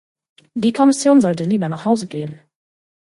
Die 0.55 0.73
Kommission 0.73 1.21
sollte 1.21 1.43
lieber 1.43 1.69
nach 1.69 1.85
Hause 1.85 2.07
gehen. 2.07 2.39